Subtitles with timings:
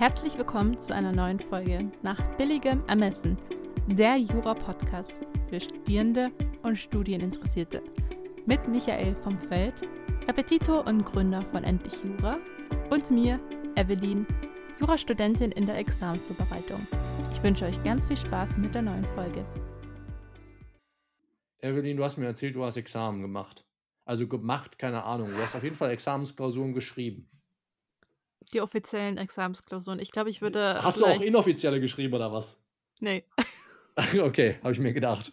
[0.00, 3.36] Herzlich willkommen zu einer neuen Folge nach billigem Ermessen,
[3.86, 5.18] der Jura-Podcast
[5.50, 6.30] für Studierende
[6.62, 7.82] und Studieninteressierte.
[8.46, 9.74] Mit Michael vom Feld,
[10.26, 12.38] Repetitor und Gründer von Endlich Jura
[12.88, 13.38] und mir,
[13.76, 14.26] Evelyn,
[14.78, 16.80] Jurastudentin in der Examensvorbereitung.
[17.30, 19.44] Ich wünsche euch ganz viel Spaß mit der neuen Folge.
[21.58, 23.66] Evelyn, du hast mir erzählt, du hast Examen gemacht.
[24.06, 25.28] Also gemacht, keine Ahnung.
[25.28, 27.28] Du hast auf jeden Fall Examensklausuren geschrieben.
[28.52, 30.00] Die offiziellen Examensklausuren.
[30.00, 30.82] Ich glaube, ich würde.
[30.82, 32.58] Hast du auch inoffizielle geschrieben oder was?
[33.00, 33.24] Nee.
[34.20, 35.32] okay, habe ich mir gedacht.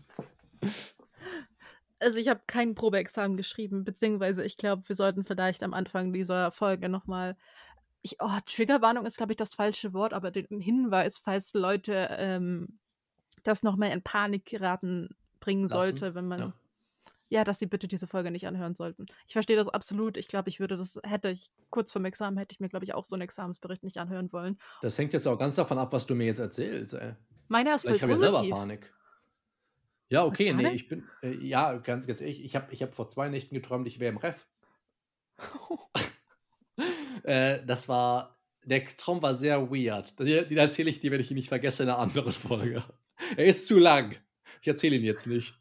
[1.99, 6.51] Also ich habe kein Probeexamen geschrieben, beziehungsweise ich glaube, wir sollten vielleicht am Anfang dieser
[6.51, 7.35] Folge nochmal.
[8.03, 12.79] Ich, oh, Triggerwarnung ist, glaube ich, das falsche Wort, aber den Hinweis, falls Leute ähm,
[13.43, 15.73] das nochmal in Panik geraten bringen Lassen.
[15.73, 16.39] sollte, wenn man.
[16.39, 16.53] Ja
[17.29, 19.05] ja, dass sie bitte diese Folge nicht anhören sollten.
[19.27, 20.17] Ich verstehe das absolut.
[20.17, 22.93] Ich glaube, ich würde das, hätte ich kurz vorm Examen, hätte ich mir, glaube ich,
[22.93, 24.57] auch so einen Examensbericht nicht anhören wollen.
[24.81, 27.13] Das hängt jetzt auch ganz davon ab, was du mir jetzt erzählst, ey.
[27.47, 28.93] Meiner ist Ich habe ja selber Panik.
[30.09, 33.09] Ja, okay, nee, ich bin, äh, ja, ganz, ganz ehrlich, ich habe ich hab vor
[33.09, 34.47] zwei Nächten geträumt, ich wäre im Ref.
[37.23, 40.17] äh, das war, der Traum war sehr weird.
[40.19, 42.83] Den, den erzähle ich dir, wenn ich ihn nicht vergesse, in einer anderen Folge.
[43.35, 44.15] Er ist zu lang.
[44.61, 45.59] Ich erzähle ihn jetzt nicht.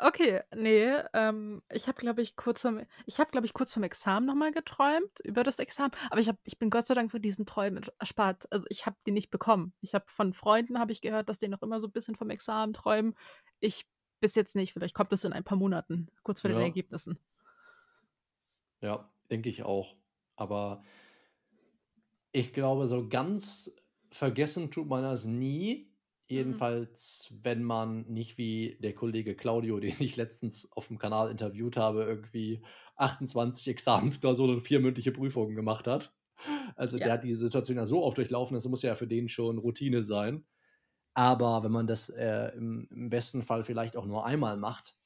[0.00, 3.82] Okay, nee, ähm, ich habe, glaube ich, kurz vom, ich habe, glaube ich, kurz vom
[3.82, 7.20] Examen nochmal geträumt über das Examen, aber ich, hab, ich bin Gott sei Dank von
[7.20, 8.46] diesen Träumen erspart.
[8.52, 9.74] Also ich habe die nicht bekommen.
[9.80, 12.30] Ich habe von Freunden habe ich gehört, dass die noch immer so ein bisschen vom
[12.30, 13.14] Examen träumen.
[13.58, 13.86] Ich
[14.20, 14.72] bis jetzt nicht.
[14.72, 16.56] Vielleicht kommt es in ein paar Monaten, kurz vor ja.
[16.56, 17.18] den Ergebnissen.
[18.80, 19.96] Ja, denke ich auch.
[20.36, 20.84] Aber
[22.32, 23.72] ich glaube, so ganz
[24.10, 25.92] vergessen tut man das nie.
[26.28, 26.36] Mhm.
[26.36, 31.76] Jedenfalls, wenn man nicht wie der Kollege Claudio, den ich letztens auf dem Kanal interviewt
[31.76, 32.62] habe, irgendwie
[32.96, 36.14] 28 Examensklausuren und vier mündliche Prüfungen gemacht hat.
[36.76, 37.04] Also ja.
[37.04, 40.02] der hat diese Situation ja so oft durchlaufen, das muss ja für den schon Routine
[40.02, 40.44] sein.
[41.14, 44.96] Aber wenn man das äh, im, im, besten Fall vielleicht auch nur einmal macht,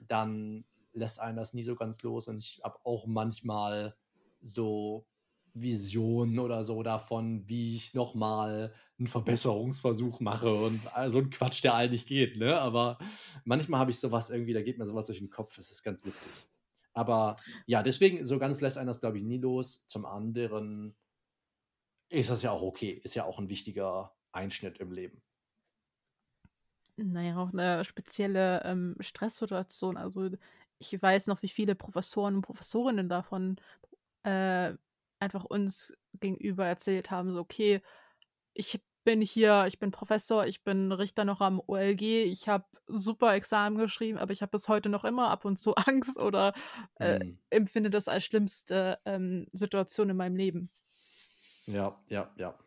[0.00, 2.26] dann lässt einen das nie so ganz los.
[2.26, 3.94] Und ich habe auch manchmal
[4.40, 5.06] so
[5.54, 8.72] Visionen oder so davon, wie ich nochmal
[9.02, 12.60] einen Verbesserungsversuch mache und so ein Quatsch, der eigentlich geht, ne?
[12.60, 12.98] Aber
[13.44, 16.04] manchmal habe ich sowas irgendwie, da geht mir sowas durch den Kopf, das ist ganz
[16.04, 16.30] witzig.
[16.94, 17.36] Aber
[17.66, 19.86] ja, deswegen, so ganz lässt einen das, glaube ich, nie los.
[19.88, 20.94] Zum anderen
[22.10, 25.22] ist das ja auch okay, ist ja auch ein wichtiger Einschnitt im Leben.
[26.96, 29.96] Naja, auch eine spezielle ähm, Stresssituation.
[29.96, 30.30] Also
[30.78, 33.56] ich weiß noch, wie viele Professoren und Professorinnen davon
[34.24, 34.74] äh,
[35.18, 37.80] einfach uns gegenüber erzählt haben, so, okay,
[38.54, 43.34] ich bin hier, ich bin Professor, ich bin Richter noch am OLG, ich habe super
[43.34, 46.52] Examen geschrieben, aber ich habe bis heute noch immer ab und zu Angst oder
[46.98, 47.38] äh, mhm.
[47.50, 50.70] empfinde das als schlimmste ähm, Situation in meinem Leben.
[51.66, 52.58] Ja, ja, ja.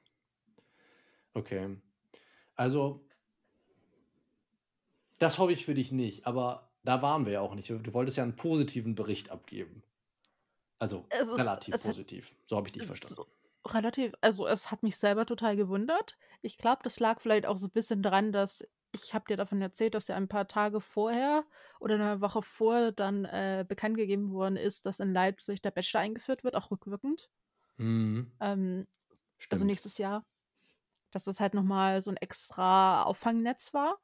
[1.34, 1.78] Okay.
[2.56, 3.06] Also,
[5.20, 7.70] das hoffe ich für dich nicht, aber da waren wir ja auch nicht.
[7.70, 9.84] Du wolltest ja einen positiven Bericht abgeben.
[10.78, 12.36] Also es relativ ist, positiv.
[12.46, 13.24] So habe ich dich verstanden.
[13.68, 16.18] Relativ, also es hat mich selber total gewundert.
[16.42, 19.62] Ich glaube, das lag vielleicht auch so ein bisschen dran, dass ich habe dir davon
[19.62, 21.44] erzählt, dass ja ein paar Tage vorher
[21.80, 26.02] oder eine Woche vor dann äh, bekannt gegeben worden ist, dass in Leipzig der Bachelor
[26.02, 27.30] eingeführt wird, auch rückwirkend.
[27.78, 28.32] Mhm.
[28.40, 28.88] Ähm,
[29.50, 30.26] also nächstes Jahr.
[31.12, 34.00] Dass das halt nochmal so ein extra Auffangnetz war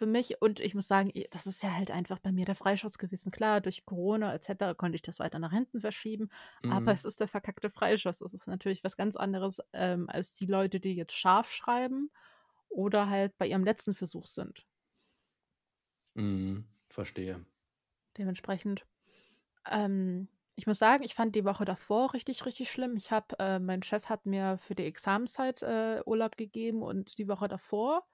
[0.00, 0.40] für mich.
[0.40, 3.30] Und ich muss sagen, das ist ja halt einfach bei mir der Freischutz gewesen.
[3.30, 4.74] Klar, durch Corona etc.
[4.74, 6.30] konnte ich das weiter nach hinten verschieben.
[6.62, 6.72] Mhm.
[6.72, 8.20] Aber es ist der verkackte Freischuss.
[8.20, 12.10] Das ist natürlich was ganz anderes ähm, als die Leute, die jetzt scharf schreiben
[12.70, 14.64] oder halt bei ihrem letzten Versuch sind.
[16.14, 17.44] Mhm, verstehe.
[18.16, 18.86] Dementsprechend.
[19.70, 22.96] Ähm, ich muss sagen, ich fand die Woche davor richtig, richtig schlimm.
[22.96, 27.28] Ich habe, äh, mein Chef hat mir für die Examenszeit äh, Urlaub gegeben und die
[27.28, 28.06] Woche davor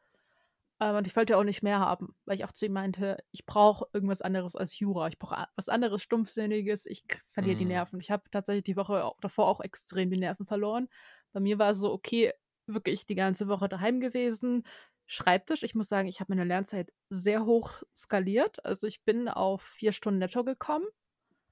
[0.78, 3.86] und ich wollte auch nicht mehr haben, weil ich auch zu ihm meinte, ich brauche
[3.94, 5.08] irgendwas anderes als Jura.
[5.08, 6.84] Ich brauche was anderes, Stumpfsinniges.
[6.84, 7.58] Ich verliere mm.
[7.58, 7.70] die mhm.
[7.70, 8.00] Nerven.
[8.00, 10.88] Ich habe tatsächlich die Woche auch, davor auch extrem die Nerven verloren.
[11.32, 12.32] Bei mir war es so, okay,
[12.66, 14.64] wirklich die ganze Woche daheim gewesen.
[15.06, 18.62] Schreibtisch, ich muss sagen, ich habe meine Lernzeit sehr hoch skaliert.
[18.64, 20.86] Also ich bin auf vier Stunden netto gekommen,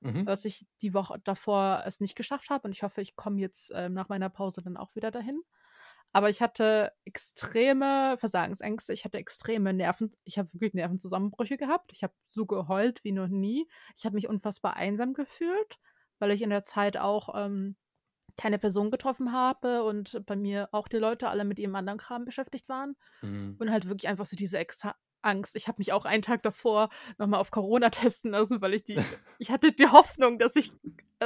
[0.00, 0.26] mhm.
[0.26, 2.68] was ich die Woche davor es nicht geschafft habe.
[2.68, 5.40] Und ich hoffe, ich komme jetzt äh, nach meiner Pause dann auch wieder dahin.
[6.14, 11.90] Aber ich hatte extreme Versagensängste, ich hatte extreme Nerven, ich habe wirklich Nervenzusammenbrüche gehabt.
[11.92, 13.68] Ich habe so geheult wie noch nie.
[13.96, 15.80] Ich habe mich unfassbar einsam gefühlt,
[16.20, 17.74] weil ich in der Zeit auch ähm,
[18.36, 22.24] keine Person getroffen habe und bei mir auch die Leute alle mit ihrem anderen Kram
[22.24, 22.94] beschäftigt waren.
[23.20, 23.56] Mhm.
[23.58, 25.56] Und halt wirklich einfach so diese Exa Angst.
[25.56, 29.00] Ich habe mich auch einen Tag davor nochmal auf Corona testen lassen, weil ich die,
[29.38, 30.72] ich hatte die Hoffnung, dass ich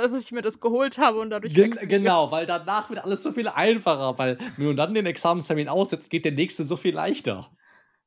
[0.03, 3.33] dass ich mir das geholt habe und dadurch Gen genau, weil danach wird alles so
[3.33, 7.51] viel einfacher, weil wenn du dann den Examenstermin aussetzt, geht der nächste so viel leichter.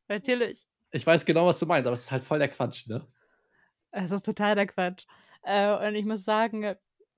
[0.07, 0.65] Natürlich.
[0.91, 3.07] Ich weiß genau, was du meinst, aber es ist halt voll der Quatsch, ne?
[3.91, 5.05] Es ist total der Quatsch.
[5.43, 6.75] Äh, und ich muss sagen,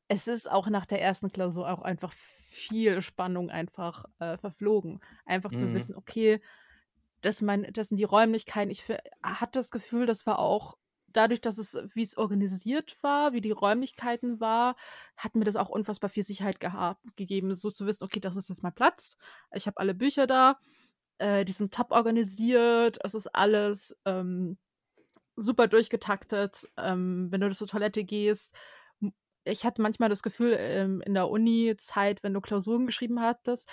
[0.08, 5.00] es ist auch nach der ersten Klausur auch einfach viel Spannung einfach äh, verflogen.
[5.26, 5.74] Einfach zu Mhm.
[5.74, 6.40] wissen, okay,
[7.22, 8.70] das, mein, das sind die Räumlichkeiten.
[8.72, 8.88] Ich
[9.24, 10.78] hatte das Gefühl, das war auch
[11.14, 14.76] dadurch, dass es, wie es organisiert war, wie die Räumlichkeiten war,
[15.18, 16.58] hat mir das auch unfassbar viel Sicherheit
[17.16, 19.18] gegeben, so zu wissen, okay, das ist jetzt mein Platz.
[19.54, 20.60] Ich habe alle Bücher da,
[21.18, 24.58] äh, die sind top organisiert, es ist alles ähm,
[25.36, 26.68] super durchgetaktet.
[26.78, 28.56] Ähm, wenn du zur Toilette gehst,
[29.46, 33.70] ich hatte manchmal das Gefühl, ähm, in der Uni-Zeit, wenn du Klausuren geschrieben hattest,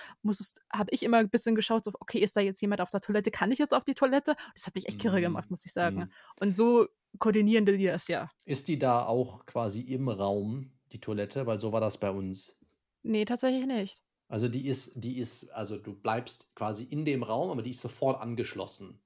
[0.73, 3.31] habe ich immer ein bisschen geschaut, so, okay, ist da jetzt jemand auf der Toilette?
[3.31, 4.37] Kann ich jetzt auf die Toilette?
[4.55, 5.97] Das hat mich echt kirre gemacht, muss ich sagen.
[5.97, 6.13] Mhm.
[6.41, 6.89] Und so
[7.19, 8.31] koordinieren die das ja.
[8.45, 11.47] Ist die da auch quasi im Raum, die Toilette?
[11.47, 12.59] Weil so war das bei uns.
[13.03, 14.03] Nee, tatsächlich nicht.
[14.29, 17.81] Also die ist, die ist, also du bleibst quasi in dem Raum, aber die ist
[17.81, 19.03] sofort angeschlossen.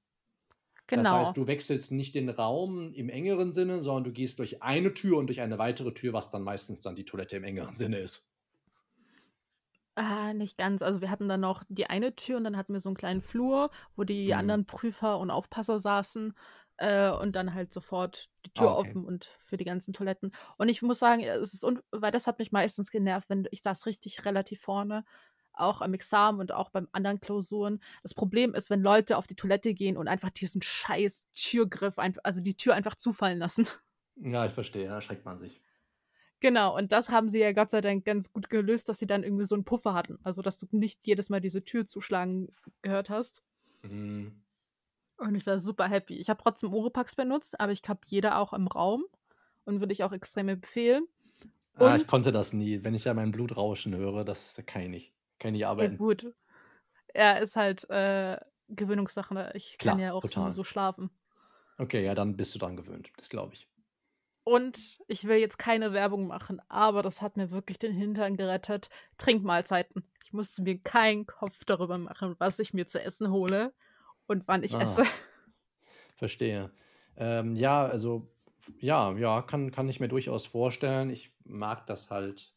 [0.87, 1.11] Das Genau.
[1.11, 5.17] heißt, du wechselst nicht den Raum im engeren Sinne, sondern du gehst durch eine Tür
[5.17, 8.31] und durch eine weitere Tür, was dann meistens dann die Toilette im engeren Sinne ist.
[9.97, 10.81] Ah, nicht ganz.
[10.81, 13.21] Also wir hatten dann noch die eine Tür und dann hatten wir so einen kleinen
[13.21, 14.33] Flur, wo die Mhm.
[14.33, 16.33] anderen Prüfer und Aufpasser saßen.
[16.77, 18.89] Äh, und dann halt sofort die Tür Ah, okay.
[18.89, 20.31] offen und für die ganzen Toiletten.
[20.57, 23.61] Und ich muss sagen, es ist un weil das hat mich meistens genervt, wenn ich
[23.61, 25.05] saß richtig relativ vorne,
[25.53, 27.79] auch am Examen und auch beim anderen Klausuren.
[28.03, 32.41] Das Problem ist, wenn Leute auf die Toilette gehen und einfach diesen scheiß Türgriff, also
[32.41, 33.67] die Tür einfach zufallen lassen.
[34.17, 35.61] Ja, ich verstehe, da schreckt man sich.
[36.41, 39.23] Genau, und das haben sie ja Gott sei Dank ganz gut gelöst, dass sie dann
[39.23, 40.19] irgendwie so einen Puffer hatten.
[40.23, 43.43] Also, dass du nicht jedes Mal diese Tür zuschlagen gehört hast.
[43.83, 44.44] Mhm.
[45.17, 46.15] Und ich war super happy.
[46.15, 49.05] Ich habe trotzdem Oropax benutzt, aber ich habe jeder auch im Raum
[49.63, 51.07] und würde ich auch extrem empfehlen.
[51.75, 52.83] Ah, ich Und, konnte das nie.
[52.83, 55.13] Wenn ich da mein Blut rauschen höre, das kann ich nicht.
[55.39, 55.97] Kann ich nicht ja arbeiten.
[55.97, 56.33] gut,
[57.07, 58.37] er ist halt äh,
[58.69, 59.33] Gewöhnungssache.
[59.33, 59.51] ne?
[59.53, 61.09] Ich kann Klar, ja auch so, so schlafen.
[61.77, 63.09] Okay, ja, dann bist du dran gewöhnt.
[63.17, 63.67] Das glaube ich.
[64.43, 68.89] Und ich will jetzt keine Werbung machen, aber das hat mir wirklich den Hintern gerettet.
[69.17, 70.03] Trinkmahlzeiten.
[70.23, 73.73] Ich musste mir keinen Kopf darüber machen, was ich mir zu essen hole
[74.27, 75.03] und wann ich Ah, esse.
[76.15, 76.71] verstehe.
[77.17, 78.33] Ähm, ja, also,
[78.79, 81.09] ja, ja, kann, kann ich mir durchaus vorstellen.
[81.09, 82.53] Ich mag das halt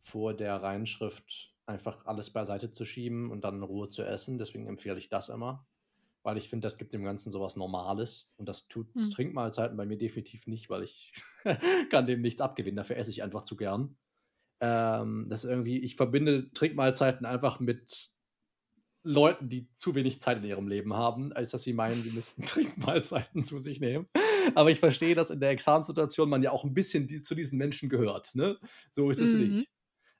[0.00, 4.38] vor der Reinschrift einfach alles beiseite zu schieben und dann in Ruhe zu essen.
[4.38, 5.66] Deswegen empfehle ich das immer,
[6.22, 9.10] weil ich finde, das gibt dem Ganzen sowas Normales und das tut Hm.
[9.10, 11.14] Trinkmahlzeiten bei mir definitiv nicht, weil ich
[11.90, 12.76] kann dem nichts abgewinnen.
[12.76, 13.96] Dafür esse ich einfach zu gern.
[14.60, 18.10] Ähm, das ist irgendwie, ich verbinde Trinkmahlzeiten einfach mit
[19.04, 22.44] Leuten, die zu wenig Zeit in ihrem Leben haben, als dass sie meinen, sie müssten
[22.46, 24.06] Trinkmahlzeiten zu sich nehmen.
[24.54, 27.58] Aber ich verstehe, dass in der Examensituation man ja auch ein bisschen die, zu diesen
[27.58, 28.34] Menschen gehört.
[28.34, 28.58] Ne?
[28.90, 29.40] So ist es Mhm.
[29.40, 29.68] nicht.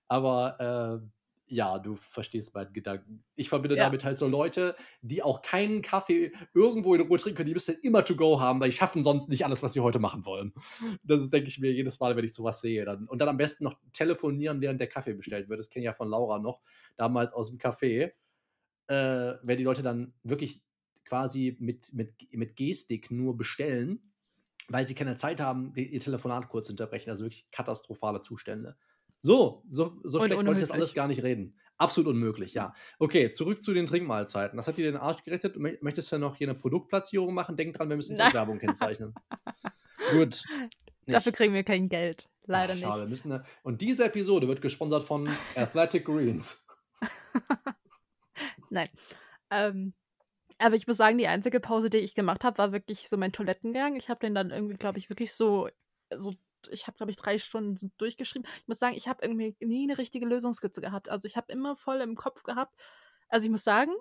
[0.08, 1.08] Aber äh,
[1.46, 3.22] ja, du verstehst meinen Gedanken.
[3.36, 3.84] Ich verbinde Ja.
[3.84, 7.48] damit halt so Leute, die auch keinen Kaffee irgendwo in Ruhe trinken können.
[7.48, 9.98] Die müssen immer to go haben, weil die schaffen sonst nicht alles, was sie heute
[9.98, 10.54] machen wollen.
[11.04, 12.84] Das denke ich mir jedes Mal, wenn ich sowas sehe.
[12.84, 15.58] Dann, und dann am besten noch telefonieren, während der Kaffee bestellt wird.
[15.60, 16.60] Das kenne ich ja von Laura noch,
[16.96, 18.12] damals aus dem Café.
[18.88, 20.62] Äh, wenn die Leute dann wirklich
[21.04, 24.12] quasi mit, mit, mit Gestik nur bestellen,
[24.69, 27.10] weil sie keine Zeit haben, ihr Telefonat kurz zu unterbrechen.
[27.10, 28.76] Also wirklich katastrophale Zustände.
[29.20, 31.58] So, so, so Und schlecht wollte ich das alles gar nicht reden.
[31.76, 32.72] Absolut unmöglich, ja.
[32.98, 34.56] Okay, zurück zu den Trinkmahlzeiten.
[34.56, 35.56] Das hat dir den Arsch gerettet.
[35.56, 37.56] Mö- Möchtest du noch hier eine Produktplatzierung machen?
[37.56, 39.12] Denk dran, wir müssen als Werbung kennzeichnen.
[40.12, 40.42] Gut.
[41.06, 41.37] Dafür Nicht.
[41.37, 42.28] kriegen wir kein Geld.
[42.47, 43.00] Leider Ach, schade.
[43.02, 43.11] nicht.
[43.11, 46.64] Müssen eine, und diese Episode wird gesponsert von Athletic Greens.
[48.71, 48.88] Nein.
[49.50, 49.94] Ähm,
[50.59, 53.33] aber ich muss sagen, die einzige Pause, die ich gemacht habe, war wirklich so mein
[53.33, 53.97] Toilettengang.
[53.97, 55.68] Ich habe den dann irgendwie, glaube ich, wirklich so,
[56.16, 56.35] so
[56.71, 58.49] ich habe, glaube ich, drei Stunden so durchgeschrieben.
[58.59, 61.09] Ich muss sagen, ich habe irgendwie nie eine richtige Lösungskizze gehabt.
[61.09, 62.75] Also ich habe immer voll im Kopf gehabt.
[63.28, 63.92] Also ich muss sagen,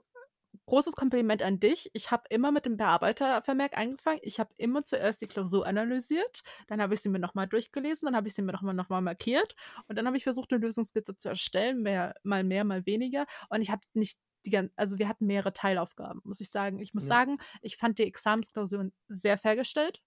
[0.68, 1.90] großes Kompliment an dich.
[1.94, 4.20] Ich habe immer mit dem Bearbeitervermerk angefangen.
[4.22, 8.16] Ich habe immer zuerst die Klausur analysiert, dann habe ich sie mir nochmal durchgelesen, dann
[8.16, 9.56] habe ich sie mir nochmal noch mal markiert
[9.88, 13.26] und dann habe ich versucht, eine Lösungskizze zu erstellen, mehr, mal mehr, mal weniger.
[13.50, 16.80] Und ich habe nicht die also wir hatten mehrere Teilaufgaben, muss ich sagen.
[16.80, 17.10] Ich muss Ja.
[17.10, 20.02] sagen, ich fand die Examensklausuren sehr fair gestellt.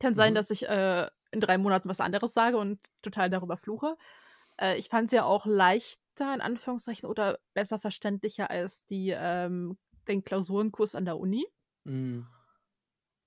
[0.00, 0.34] Kann sein, Mhm.
[0.34, 3.96] dass ich äh, in drei Monaten was anderes sage und total darüber fluche.
[4.60, 9.78] Äh, ich fand sie ja auch leichter, in Anführungszeichen, oder besser verständlicher als die, ähm,
[10.08, 11.46] den Klausurenkurs an der Uni.
[11.84, 12.26] Mhm.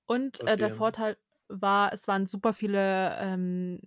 [0.06, 0.72] Und äh, der.
[0.72, 1.18] Vorteil
[1.50, 3.82] war, es waren super viele ähm,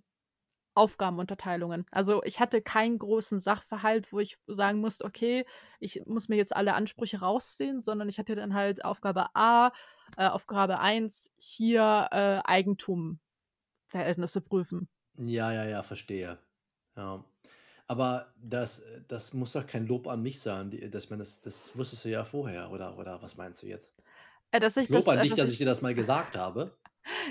[0.75, 1.85] Aufgabenunterteilungen.
[1.91, 5.45] Also ich hatte keinen großen Sachverhalt, wo ich sagen musste, okay,
[5.79, 9.71] ich muss mir jetzt alle Ansprüche rausziehen, sondern ich hatte dann halt Aufgabe A,
[10.17, 14.89] äh, Aufgabe 1, hier äh, Eigentumverhältnisse prüfen.
[15.17, 16.39] Ja, ja, ja, verstehe.
[16.95, 17.23] Ja.
[17.87, 21.41] Aber das, äh, das muss doch kein Lob an mich sein, die, dass man das,
[21.41, 23.93] das wusstest du ja vorher, oder, oder was meinst du jetzt?
[24.51, 25.93] Äh, dass ich Lob das, an äh, dich, dass dass ich ich dir das mal
[25.93, 26.75] gesagt habe.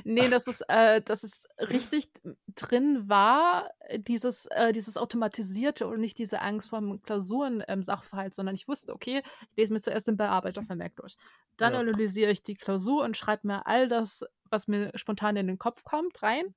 [0.04, 2.10] Nee, dass es, äh, dass es richtig
[2.54, 8.54] drin war, äh, dieses, äh, dieses Automatisierte und nicht diese Angst vor dem Klausuren-Sachverhalt, sondern
[8.54, 11.16] ich wusste, okay, ich lese mir zuerst den Bearbeitervermerk durch.
[11.56, 11.80] Dann Ja.
[11.80, 15.84] analysiere ich die Klausur und schreibe mir all das, was mir spontan in den Kopf
[15.84, 16.54] kommt, rein.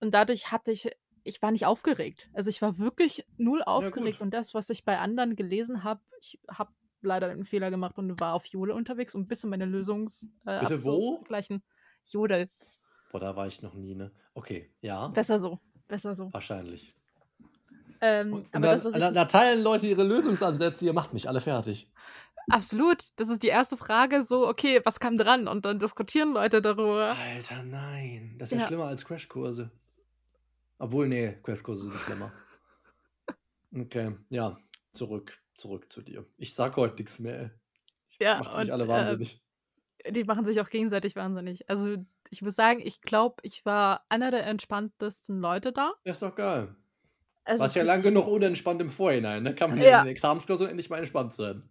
[0.00, 0.90] Und dadurch hatte ich,
[1.24, 2.30] ich war nicht aufgeregt.
[2.32, 4.20] Also ich war wirklich null aufgeregt.
[4.20, 8.18] und das, was ich bei anderen gelesen habe, ich habe leider einen Fehler gemacht und
[8.20, 11.14] war auf Jodel unterwegs, um ein bisschen meine Lösungs äh, Bitte wo?
[11.16, 11.62] abzugleichen.
[12.12, 12.48] Jodel.
[13.10, 14.10] Boah, da war ich noch nie, ne?
[14.34, 15.58] Okay, ja, Besser so.
[15.88, 16.32] Besser so.
[16.32, 16.92] wahrscheinlich.
[18.00, 19.00] Ähm, Und, und aber dann, das, ich.
[19.00, 21.90] da, da teilen Leute ihre Lösungsansätze, ihr macht mich alle fertig.
[22.50, 23.08] Absolut.
[23.16, 25.48] Das ist die erste Frage, so, okay, was kam dran?
[25.48, 27.14] Und dann diskutieren Leute darüber.
[27.16, 28.36] Alter, nein.
[28.38, 28.66] Das ist ja, Ja.
[28.68, 29.70] schlimmer als Crashkurse.
[30.78, 32.32] Obwohl, nee, Crashkurse sind schlimmer.
[33.76, 34.56] Okay, ja,
[34.92, 36.24] zurück, zurück zu dir.
[36.38, 37.38] Ich sag heute nichts mehr.
[37.38, 37.50] ey.
[38.18, 39.42] Ja, Macht mich und alle äh, wahnsinnig.
[40.10, 41.68] Die machen sich auch gegenseitig wahnsinnig.
[41.68, 41.96] Also,
[42.30, 45.92] ich muss sagen, ich glaube, ich war einer der entspanntesten Leute da.
[46.04, 46.74] Ja, ist doch geil.
[47.44, 49.54] Es Warst ja lang richtig- genug unentspannt im Vorhinein, ne?
[49.54, 51.62] Kann man ja in den Examensklausuren endlich mal entspannt sein.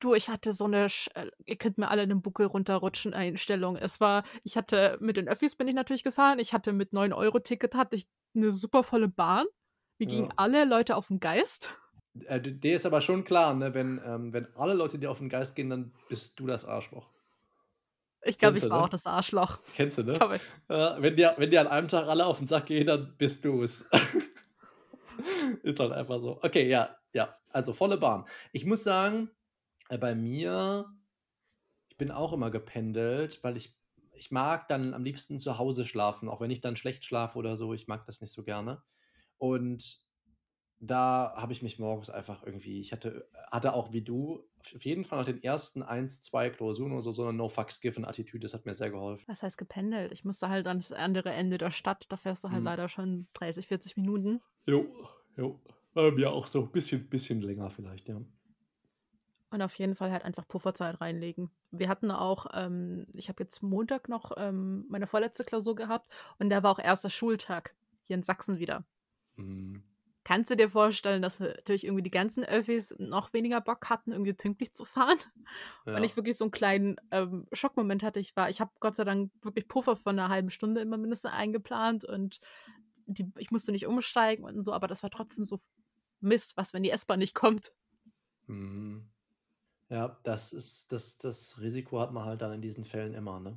[0.00, 3.76] Du, ich hatte so eine, Sch äh, ihr könnt mir alle den Buckel runterrutschen Einstellung.
[3.76, 6.38] Es war, ich hatte mit den Öffis bin ich natürlich gefahren.
[6.38, 9.44] Ich hatte mit 9-Euro-Ticket hatte ich eine super volle Bahn.
[9.98, 10.14] Mir Ja.
[10.14, 11.74] gingen alle Leute auf den Geist.
[12.26, 13.74] Äh, dir ist aber schon klar, ne?
[13.74, 17.10] Wenn, ähm, wenn alle Leute dir auf den Geist gehen, dann bist du das Arschloch.
[18.28, 18.84] Ich glaube, ich war ne?
[18.84, 19.58] auch das Arschloch.
[19.74, 20.12] Kennst du, ne?
[20.68, 23.42] Äh, wenn, dir, wenn dir an einem Tag alle auf den Sack gehen, dann bist
[23.42, 23.86] du es.
[25.62, 26.38] ist halt einfach so.
[26.42, 27.34] Okay, ja, ja.
[27.50, 28.26] Also volle Bahn.
[28.52, 29.30] Ich muss sagen,
[29.88, 30.84] äh, bei mir,
[31.88, 33.74] ich bin auch immer gependelt, weil ich,
[34.12, 37.56] ich mag dann am liebsten zu Hause schlafen, auch wenn ich dann schlecht schlafe oder
[37.56, 37.72] so.
[37.72, 38.82] Ich mag das nicht so gerne.
[39.38, 40.02] Und
[40.80, 44.44] da habe ich mich morgens einfach irgendwie, ich hatte, hatte auch wie du
[44.74, 48.42] auf jeden Fall nach den ersten eins, zwei Klausuren oder so, so eine No-Fucks-Given-Attitüde.
[48.44, 49.24] Das hat mir sehr geholfen.
[49.28, 50.12] Was heißt gependelt?
[50.12, 52.06] Ich musste halt ans andere Ende der Stadt.
[52.10, 52.66] Da fährst du halt Mhm.
[52.66, 54.40] leider schon 30, 40 Minuten.
[54.66, 54.86] Jo,
[55.36, 55.60] jo.
[55.94, 58.20] War mir auch so ein bisschen, bisschen länger vielleicht, ja.
[59.50, 61.50] Und auf jeden Fall halt einfach Pufferzeit reinlegen.
[61.70, 66.50] Wir hatten auch, ähm, ich habe jetzt Montag noch ähm, meine vorletzte Klausur gehabt und
[66.50, 68.84] da war auch erster Schultag hier in Sachsen wieder.
[69.36, 69.82] Mhm.
[70.28, 74.34] Kannst du dir vorstellen, dass natürlich irgendwie die ganzen Öffis noch weniger Bock hatten, irgendwie
[74.34, 75.16] pünktlich zu fahren?
[75.86, 75.96] Ja.
[75.96, 78.20] Und ich wirklich so einen kleinen ähm, Schockmoment hatte.
[78.20, 81.30] Ich war, ich habe Gott sei Dank wirklich Puffer von einer halben Stunde immer mindestens
[81.30, 82.40] eingeplant und
[83.06, 85.62] die, ich musste nicht umsteigen und so, aber das war trotzdem so
[86.20, 87.72] Mist, was, wenn die S-Bahn nicht kommt.
[88.48, 89.08] Mhm.
[89.88, 93.56] Ja, das ist, das, das Risiko hat man halt dann in diesen Fällen immer, ne?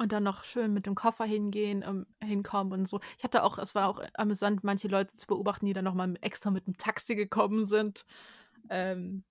[0.00, 3.00] Und dann noch schön mit dem Koffer hingehen, ähm, hinkommen und so.
[3.18, 6.50] Ich hatte auch, es war auch amüsant, manche Leute zu beobachten, die dann nochmal extra
[6.50, 8.06] mit dem Taxi gekommen sind.
[8.70, 9.24] Ähm,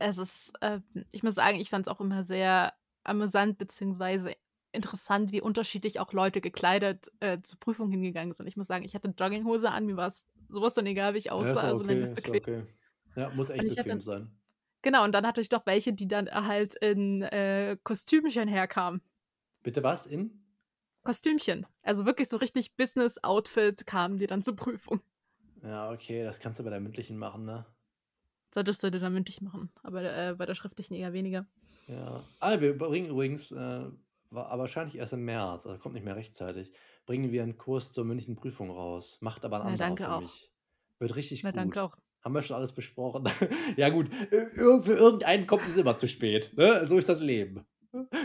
[0.00, 0.80] es ist, äh,
[1.12, 4.34] ich muss sagen, ich fand es auch immer sehr amüsant beziehungsweise
[4.72, 8.48] interessant, wie unterschiedlich auch Leute gekleidet äh, zur Prüfung hingegangen sind.
[8.48, 11.26] Ich muss sagen, ich hatte Jogginghose an, mir war es sowas von egal, wie ich
[11.26, 12.42] Ja, aussah, auch also okay, wenn es ist bequem.
[12.42, 12.62] okay.
[13.14, 14.36] Ja, muss echt bequem hatte- sein.
[14.84, 19.00] Genau, und dann hatte ich noch welche, die dann halt in äh, Kostümchen herkamen.
[19.62, 20.04] Bitte was?
[20.04, 20.44] In?
[21.04, 21.66] Kostümchen.
[21.82, 25.00] Also wirklich so richtig Business-Outfit kamen die dann zur Prüfung.
[25.62, 27.64] Ja, okay, das kannst du bei der mündlichen machen, ne?
[28.52, 31.46] Solltest du dann mündlich machen, aber äh, bei der schriftlichen eher weniger.
[31.88, 32.22] Ja.
[32.40, 33.86] Ah, wir bringen übrigens, äh,
[34.28, 36.74] war wahrscheinlich erst im März, also kommt nicht mehr rechtzeitig,
[37.06, 39.16] bringen wir einen Kurs zur mündlichen Prüfung raus.
[39.22, 40.20] Macht aber ein Na, anderer danke für auch.
[40.20, 40.52] mich.
[40.98, 41.58] Wird richtig Na, gut.
[41.58, 41.96] danke auch.
[42.24, 43.28] Haben wir schon alles besprochen.
[43.76, 44.08] ja, gut.
[44.30, 46.52] Für irgendeinen kommt es immer zu spät.
[46.56, 46.86] Ne?
[46.86, 47.66] So ist das Leben.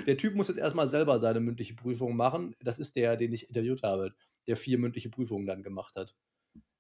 [0.08, 2.56] Der Typ muss jetzt erstmal selber seine mündliche Prüfung machen.
[2.62, 4.16] Das ist der, den ich interviewt habe,
[4.48, 6.16] der vier mündliche Prüfungen dann gemacht hat.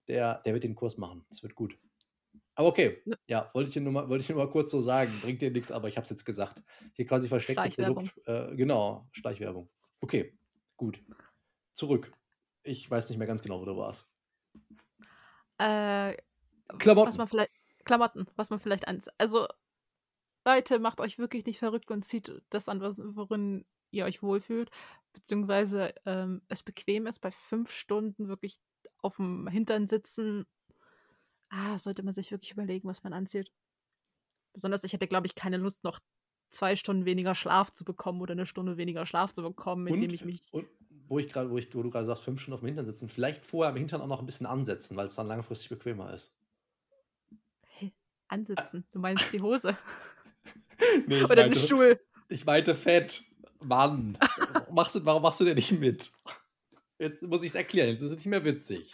[0.07, 1.25] Der, der wird den Kurs machen.
[1.29, 1.77] Das wird gut.
[2.55, 5.11] Aber okay, ja, wollte ich nur mal, wollte ich nur mal kurz so sagen.
[5.21, 6.61] Bringt dir nichts, aber ich habe es jetzt gesagt.
[6.93, 8.07] Hier quasi versteckte Schleichwerbung.
[8.07, 8.27] Produkt.
[8.27, 9.69] Äh, genau, Schleichwerbung.
[10.01, 10.33] Okay,
[10.77, 11.01] gut.
[11.73, 12.11] Zurück.
[12.63, 14.05] Ich weiß nicht mehr ganz genau, wo du warst.
[15.57, 16.15] Äh,
[16.77, 17.09] Klamotten.
[17.09, 17.51] was man vielleicht,
[17.85, 19.09] Klamotten, was man vielleicht ans.
[19.17, 19.47] Also,
[20.45, 24.69] Leute, macht euch wirklich nicht verrückt und zieht das an, worin ihr euch wohlfühlt.
[25.13, 28.57] Beziehungsweise ähm, es bequem ist, bei fünf Stunden wirklich
[29.01, 30.45] auf dem Hintern sitzen.
[31.49, 33.51] Ah, sollte man sich wirklich überlegen, was man anzieht.
[34.53, 35.99] Besonders ich hätte, glaube ich, keine Lust, noch
[36.51, 40.13] zwei Stunden weniger Schlaf zu bekommen oder eine Stunde weniger Schlaf zu bekommen, indem Und,
[40.13, 40.41] ich mich.
[40.51, 40.67] und
[41.07, 43.09] wo ich gerade, wo, ich, wo du gerade sagst, fünf Stunden auf dem Hintern sitzen,
[43.09, 46.31] vielleicht vorher am Hintern auch noch ein bisschen ansetzen, weil es dann langfristig bequemer ist.
[48.31, 48.35] Hä?
[48.35, 48.85] Ansitzen.
[48.91, 49.77] Du meinst die Hose.
[51.05, 51.99] Nee, ich, oder den meinte, Stuhl.
[52.29, 53.23] ich meinte fett.
[53.61, 54.17] Mann,
[54.51, 56.11] warum machst du, warum machst du denn nicht mit?
[56.99, 58.93] Jetzt muss ich es erklären, jetzt ist es nicht mehr witzig.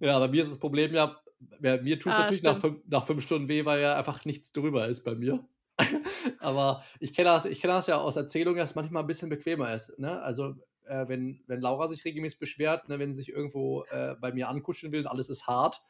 [0.00, 1.16] Ja, bei mir ist das Problem ja,
[1.60, 4.52] mir tut es Ah, natürlich nach fünf nach 5 Stunden weh, weil ja einfach nichts
[4.52, 5.46] drüber ist bei mir.
[6.40, 9.30] Aber ich kenne das ich kenne das ja aus Erzählungen, dass es manchmal 'n bisschen
[9.30, 10.20] bequemer ist, ne?
[10.22, 14.32] Also, äh, wenn wenn Laura sich regelmäßig beschwert, ne, wenn sie sich irgendwo, äh, bei
[14.32, 15.80] mir ankuscheln will und alles ist hart,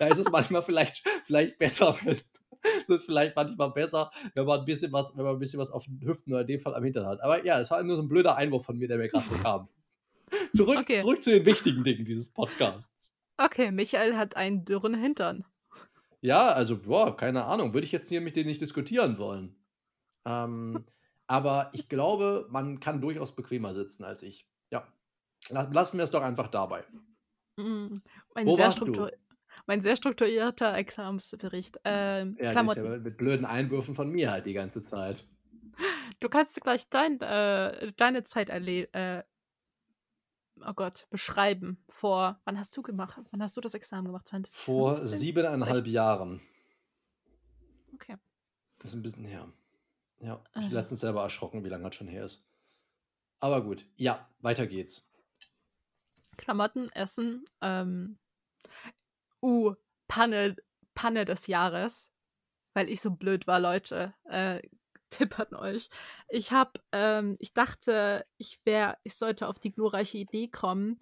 [0.00, 2.18] da ist es manchmal vielleicht vielleicht besser, wenn
[2.88, 5.70] das ist vielleicht manchmal besser, wenn man 'n bisschen was wenn man 'n bisschen was
[5.70, 7.22] auf den Hüften oder in dem Fall am Hintern hat.
[7.22, 9.36] Aber ja, es war nur so 'n blöder Einwurf von mir, der mir grad so
[9.36, 9.68] kam.
[10.52, 10.98] Zurück Okay.
[10.98, 13.12] zurück zu den wichtigen Dingen dieses Podcasts.
[13.38, 15.44] Okay, Michael hat einen dürren Hintern.
[16.22, 19.56] Ja, also, boah, keine Ahnung, würde ich jetzt hier mit dir nicht diskutieren wollen.
[20.26, 20.86] Ähm,
[21.28, 24.48] aber ich glaube, man kann durchaus bequemer sitzen als ich.
[24.72, 24.88] Ja.
[25.50, 26.84] La lassen wir's doch einfach dabei.
[28.34, 29.06] Mein Wo sehr warst du?
[29.66, 31.78] Mein sehr strukturierter Examensbericht.
[31.84, 32.76] Ähm, Ja, das ist Klamotten.
[32.76, 35.28] ja mit blöden Einwürfen von mir halt die ganze Zeit.
[36.20, 39.22] Du kannst gleich dein äh, deine Zeit erle äh
[40.66, 41.84] oh Gott, beschreiben.
[41.88, 44.26] Vor wann hast du gemacht wann hast du das Examen gemacht?
[44.52, 45.02] Vor 2015?
[45.02, 45.86] 7,5 16?
[45.86, 46.40] Jahren.
[47.94, 48.16] Okay.
[48.80, 49.52] Das ist 'n bisschen her.
[50.20, 52.46] Ja, ich bin Also letztens selber erschrocken, wie lange das schon her ist.
[53.40, 53.86] Aber gut.
[53.96, 55.08] Ja, weiter geht's.
[56.36, 58.18] Klamotten, Essen, ähm
[59.42, 59.74] uh,
[60.08, 60.56] Panne
[60.94, 62.12] Panne des Jahres,
[62.74, 64.14] weil ich so blöd war, Leute.
[64.24, 64.62] Äh,
[65.10, 65.90] Tipp euch.
[66.28, 70.98] Ich habe ähm, ich dachte, ich wäre ich sollte auf die glorreiche Idee kommen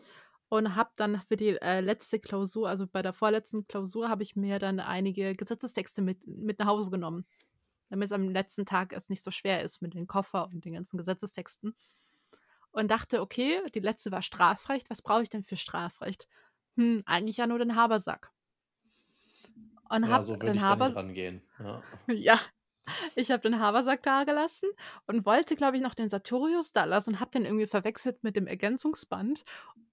[0.49, 4.35] und habe dann für die, äh, letzte Klausur also, bei der vorletzten Klausur habe ich
[4.37, 7.27] mir dann einige Gesetzestexte mit mit nach Hause genommen,
[7.91, 10.99] damit's am letzten Tag es nicht so schwer ist mit dem Koffer und den ganzen
[10.99, 11.77] Gesetzestexten.
[12.73, 14.91] Und dachte: „Okay, die letzte war Strafrecht.
[14.91, 16.29] Was brauche ich denn für Strafrecht?
[16.79, 18.33] Hm, eigentlich ja nur den Habersack.“
[19.91, 21.83] Und Ja, habe so den ich da Habers rangehen, ja.
[22.09, 22.41] ja,
[23.17, 24.71] ich habe den Habersack dagelassen
[25.07, 28.37] und wollte, glaube ich, noch den Sartorius da lassen und habe den irgendwie verwechselt mit
[28.37, 29.45] dem Ergänzungsband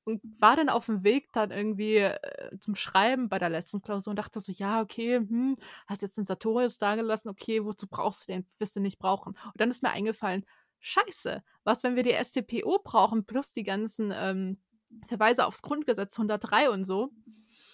[0.06, 4.18] und war dann auf'm Weg dann irgendwie, äh, zum Schreiben bei der letzten Klausur und
[4.20, 5.56] dachte so: „Ja, okay, hm,
[5.88, 7.30] hast jetzt den Sartorius dagelassen.
[7.32, 8.48] Okay, wozu brauchst du den?
[8.60, 10.46] Wirst du nicht brauchen.“ Und dann ist mir eingefallen:
[10.80, 14.60] „Scheiße, was, wenn wir die StPO brauchen plus die ganzen, ähm,
[15.08, 17.12] Verweise aufs Grundgesetz 103 und so?“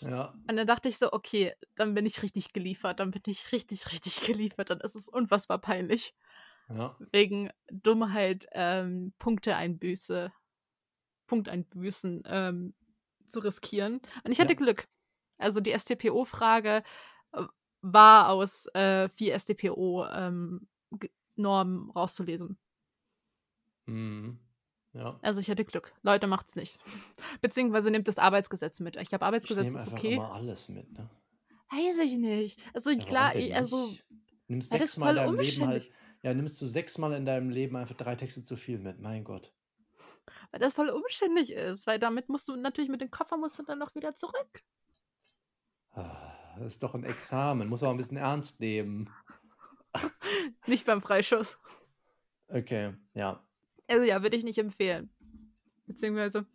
[0.02, 0.42] Ja.
[0.50, 3.00] Und dann dachte ich so: „Okay, dann bin ich richtig geliefert.
[3.00, 4.70] Dann bin ich richtig, richtig geliefert.
[4.70, 6.14] Dann ist es unfassbar peinlich,
[6.70, 6.98] Ja.
[7.00, 10.32] wegen Dummheit, ähm, Punkteeinbüße
[11.28, 12.76] Punkteinbüßen, ähm,
[13.28, 14.58] zu riskieren.“ Und ich hatte Ja.
[14.58, 14.88] Glück.
[15.40, 16.84] Also, die StPO-Frage,
[17.34, 17.44] äh,
[17.82, 20.68] war aus, äh, 4 StPO, ähm,
[21.96, 22.58] rauszulesen.
[23.88, 24.40] Mhm.
[24.94, 25.22] Ja.
[25.24, 25.94] Also, ich hatte Glück.
[26.02, 26.80] Leute, macht's nicht.
[27.42, 28.96] Beziehungsweise nehmt das Arbeitsgesetz mit.
[28.98, 30.22] Ich glaube, Ich Arbeitsgesetz nehme ist okay.
[30.22, 31.10] immer alles mit, ne?
[31.72, 32.60] Weiß ich nicht.
[32.74, 33.98] Also, Ja, klar, denn i also?
[34.48, 35.92] Nimmst ja, sechsmal in deinem Leben halt
[36.24, 39.54] ja, nimmst du sechsmal in deinem Leben einfach 3 Texte zu viel mit, mein Gott.
[40.52, 43.64] Weil das voll umständlich ist, weil damit musst du natürlich mit dem Koffer musst du
[43.64, 44.62] dann noch wieder zurück.
[45.94, 49.16] Ah, Das ist doch 'n Examen, muss man auch 'n bisschen ernst nehmen.
[50.68, 51.58] Nicht beim Freischuss.
[52.50, 53.44] Okay, ja.
[53.92, 55.10] Also, ja, würde ich nicht empfehlen.
[55.86, 56.46] Beziehungsweise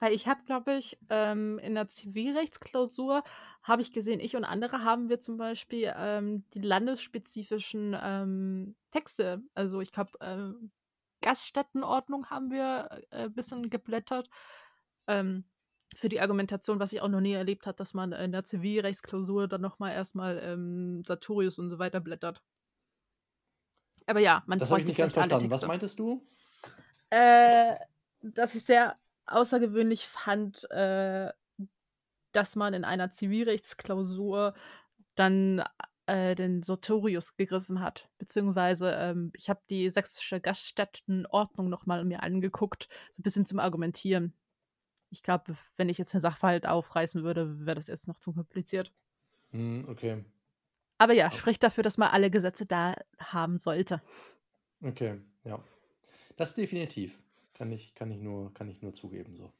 [0.00, 3.22] weil ich habe, glaube ich, ähm, in der Zivilrechtsklausur
[3.62, 9.42] habe ich gesehen, ich und andere haben wir zum Beispiel, ähm, die landesspezifischen, ähm, Texte
[9.54, 10.72] also, ich glaube, ähm,
[11.20, 14.30] Gaststättenordnung haben wir, äh, bisschen geblättert,
[15.06, 15.44] ähm,
[15.94, 19.48] für die Argumentation, was ich auch noch nie erlebt habe, dass man in der Zivilrechtsklausur
[19.48, 22.42] dann noch mal erst mal, ähm, Sartorius und so weiter blättert.
[24.06, 25.50] Aber ja, man Das habe ich nicht ganz verstanden.
[25.50, 26.26] Was meintest du?
[27.12, 27.76] Äh,
[28.22, 28.96] dass ich sehr
[29.26, 31.32] außergewöhnlich fand, äh,
[32.32, 34.54] dass man in einer Zivilrechtsklausur
[35.16, 35.64] dann,
[36.06, 38.10] äh, den Sartorius gegriffen hat.
[38.18, 43.60] Beziehungsweise, ähm, ich habe die sächsische Gaststättenordnung noch mal mir angeguckt, so 'n bisschen zum
[43.60, 44.34] Argumentieren.
[45.10, 48.92] Ich glaube, wenn ich jetzt 'ne Sachverhalt aufreißen würde, wäre das jetzt noch zu kompliziert.
[49.52, 50.24] Mhm, okay.
[51.00, 51.40] Aber ja, Ja.
[51.40, 54.02] spricht dafür, dass man alle Gesetze da haben sollte.
[54.82, 55.60] Okay, ja.
[56.40, 57.20] Das definitiv.
[57.52, 59.52] Kann ich kann ich nur kann ich nur zugeben so.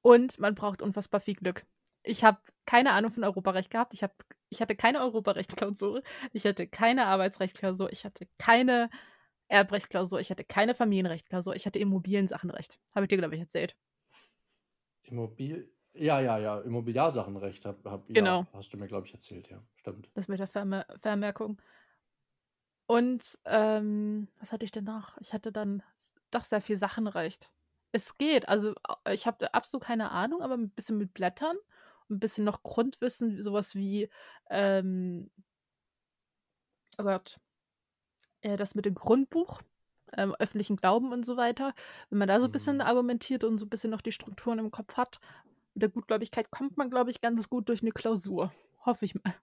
[0.00, 1.66] Und man braucht unfassbar viel Glück.
[2.02, 3.92] Ich habe keine Ahnung von Europarecht gehabt.
[3.92, 4.14] Ich habe
[4.48, 6.02] ich hatte keine Europarecht-Klausur.
[6.32, 7.92] Ich hatte keine Arbeitsrecht-Klausur.
[7.92, 8.88] Ich hatte keine
[9.48, 10.20] Erbrecht-Klausur.
[10.20, 11.54] Ich hatte keine Familienrecht-Klausur.
[11.54, 12.78] Ich hatte Immobiliensachenrecht.
[12.94, 13.76] Habe ich dir, glaube ich, erzählt.
[15.02, 18.46] Immobil ja, ja, ja, Immobiliarsachenrecht habe ja, Genau.
[18.54, 20.08] hast du mir, glaube ich, erzählt, ja, stimmt.
[20.14, 21.60] Das mit der Vermer Vermerkung.
[22.90, 25.16] Und, ähm, was hatte ich denn noch?
[25.20, 25.84] Ich hatte dann
[26.32, 27.52] doch sehr viel Sachenrecht.
[27.92, 28.48] Es geht.
[28.48, 28.74] Also,
[29.08, 31.56] ich habe absolut keine Ahnung, aber 'n bisschen mit Blättern
[32.08, 34.10] und 'n bisschen noch Grundwissen, so was wie,
[34.50, 35.30] ähm
[36.98, 37.38] oh Gott,
[38.42, 39.60] äh, das mit dem Grundbuch
[40.16, 41.74] ähm, öffentlichen Glauben und so weiter.
[42.10, 42.82] Wenn man da so ein bisschen Mhm.
[42.82, 45.20] argumentiert und so ein bisschen noch die Strukturen im Kopf hat,
[45.74, 48.52] mit der Gutgläubigkeit kommt man, glaube ich, ganz gut durch eine Klausur.
[48.86, 49.34] Hoffe ich mal.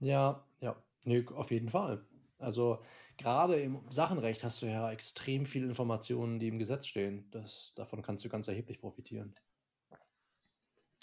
[0.00, 0.76] Ja, ja.
[1.04, 2.04] Ne, auf jeden Fall.
[2.44, 2.82] Also,
[3.16, 7.28] gerade im Sachenrecht hast du ja extrem viele Informationen, die im Gesetz stehen.
[7.30, 9.34] Das davon kannst du ganz erheblich profitieren.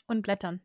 [0.07, 0.61] Und blättern.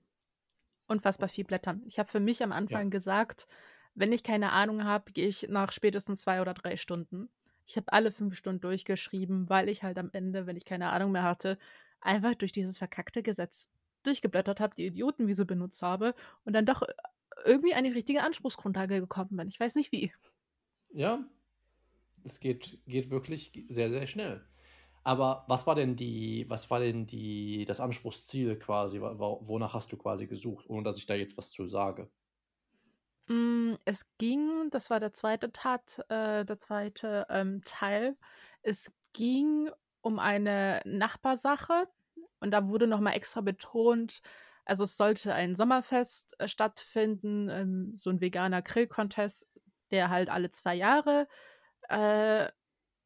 [0.88, 1.82] Unfassbar viel blättern.
[1.86, 3.48] Ich habe für mich am Anfang gesagt,
[3.94, 7.28] wenn ich keine Ahnung habe, gehe ich nach spätestens zwei oder drei Stunden.
[7.66, 11.12] Ich habe alle fünf Stunden durchgeschrieben, weil ich halt am Ende, wenn ich keine Ahnung
[11.12, 11.58] mehr hatte,
[12.00, 13.70] einfach durch dieses verkackte Gesetz
[14.04, 16.82] durchgeblättert habe, die Idiotenwiese benutzt habe und dann doch
[17.44, 19.48] irgendwie eine richtige Anspruchsgrundlage gekommen bin.
[19.48, 20.12] Ich weiß nicht wie.
[20.96, 21.28] Ja,
[22.24, 24.46] es geht geht wirklich sehr, sehr schnell.
[25.04, 29.00] Aber was war denn die was war denn die das Anspruchsziel quasi?
[29.02, 32.10] Wonach hast du quasi gesucht, ohne dass ich da jetzt was zu sage?
[33.28, 38.16] Hm, es ging das war der zweite Tat äh, der zweite, ähm, Teil.
[38.62, 39.68] Es ging
[40.00, 41.88] um eine Nachbarsache
[42.40, 44.20] und da wurde noch mal extra betont
[44.68, 49.46] also, es sollte ein Sommerfest, äh, stattfinden, ähm, so 'n veganer Grill-Contest,
[49.90, 51.28] der halt alle 2 Jahre,
[51.88, 52.48] äh,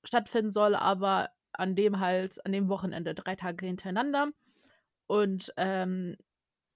[0.05, 4.31] stattfinden soll, aber an dem halt an dem Wochenende 3 Tage hintereinander.
[5.07, 6.17] Und, ähm,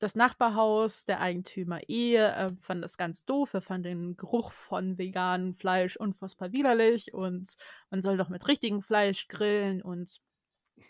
[0.01, 3.55] das Nachbarhaus, der Eigentümer eh, äh, fand das ganz doof.
[3.55, 7.55] Er fand den Geruch von veganem Fleisch unfassbar widerlich und
[7.91, 10.21] man soll doch mit richtigem Fleisch grillen und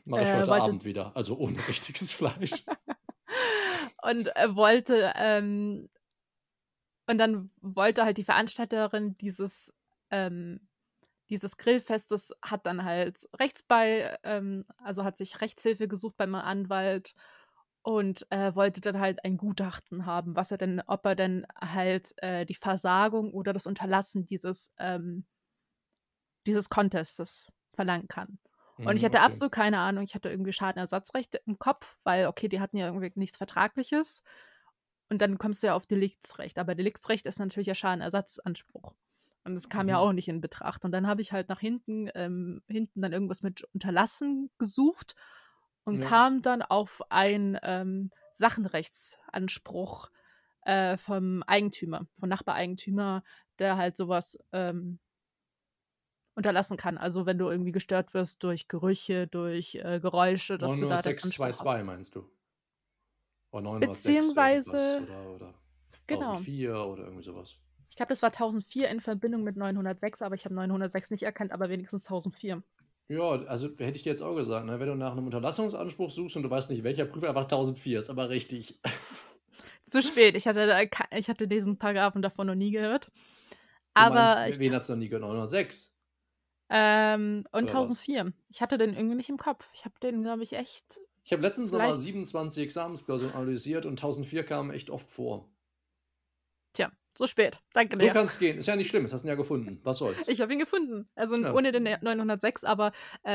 [0.04, 2.64] Mache ich äh, heute Abend wieder, also ohne richtiges Fleisch.
[4.02, 5.88] Und er wollte, ähm
[7.06, 9.72] und dann wollte halt die Veranstalterin dieses
[10.10, 10.68] ähm,
[11.30, 17.14] dieses Grillfestes hat dann halt Rechtsbei ähm, also hat sich Rechtshilfe gesucht beim Anwalt
[17.82, 22.14] und, äh, wollte dann halt ein Gutachten haben, was er denn ob er denn halt,
[22.18, 25.26] äh, die Versagung oder das Unterlassen dieses, ähm
[26.46, 28.38] dieses Contestes verlangen kann.
[28.84, 29.20] Und ich Mhm, hatte okay.
[29.20, 30.04] absolut keine Ahnung.
[30.04, 34.22] Ich hatte irgendwie Schadenersatzrecht im Kopf, weil, okay, die hatten ja irgendwie nichts Vertragliches.
[35.10, 36.58] Und dann kommst du ja auf Deliktsrecht.
[36.58, 38.94] Aber Deliktsrecht ist natürlich ja Schadenersatzanspruch.
[39.44, 39.98] Und das kam ja Mhm.
[39.98, 40.84] auch nicht in Betracht.
[40.84, 45.14] Und dann habe ich halt nach hinten ähm, hinten dann irgendwas mit Unterlassen gesucht
[45.84, 46.00] und Ja.
[46.00, 50.10] kam dann auf einen, ähm, Sachenrechtsanspruch,
[50.62, 53.22] äh, vom Eigentümer, vom Nachbareigentümer,
[53.58, 54.98] der halt so was, ähm
[56.36, 56.96] unterlassen kann.
[56.98, 61.20] Also, wenn du irgendwie gestört wirst durch Gerüche, durch, äh, Geräusche, dass du da den
[61.22, 61.72] Anspruch hast.
[61.72, 62.30] 906.2.2 meinst du?
[63.54, 65.54] Oder 906 irgendwas Beziehungsweise oder oder
[66.08, 66.32] genau.
[66.32, 67.54] 1004 oder irgendwie so was.
[67.88, 71.52] Ich glaube, das war 1004 in Verbindung mit 906, aber ich habe 906 nicht erkannt,
[71.52, 72.64] aber wenigstens 1004.
[73.06, 76.36] Ja, also hätte ich dir jetzt auch gesagt, ne, wenn du nach 'nem Unterlassungsanspruch suchst
[76.36, 78.80] und du weißt nicht welcher, prüfe einfach 1004, ist aber richtig.
[79.84, 80.34] Zu spät.
[80.34, 83.12] Ich hatte ich hatte diesen Paragraphen davor noch nie gehört.
[83.92, 85.22] Aber meinst, ich wen ka hat's noch nie gehört?
[85.22, 85.92] 906?
[86.70, 87.90] Ähm, und Oder was?
[87.90, 88.32] 1004.
[88.48, 89.70] Ich hatte den irgendwie nicht im Kopf.
[89.74, 93.86] Ich habe den, glaube ich, echt Ich habe letztens noch mal vielleicht 27 Examensklausuren analysiert
[93.86, 95.48] und 1004 kam echt oft vor.
[96.74, 97.60] Tja, so spät.
[97.72, 98.12] Danke So dir.
[98.12, 98.58] kann's gehen.
[98.58, 99.80] Ist ja nicht schlimm, das hast du ja gefunden.
[99.84, 100.26] Was soll's?
[100.28, 101.08] Ich habe ihn gefunden.
[101.14, 101.52] Also, Ja.
[101.54, 102.92] ohne den 906, aber,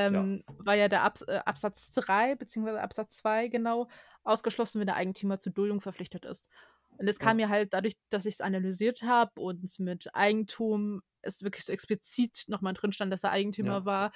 [0.09, 0.29] Ja.
[0.29, 3.87] ähm, war ja der Abs äh, Absatz 3 beziehungsweise Absatz 2 genau
[4.23, 6.49] ausgeschlossen, wenn der Eigentümer zur Duldung verpflichtet ist.
[6.97, 7.37] Und es kam Ja.
[7.37, 12.61] mir halt dadurch, dass ich's analysiert habe und mit Eigentum es wirklich so explizit noch
[12.61, 13.85] mal drin stand, dass er Eigentümer Ja.
[13.85, 14.11] war,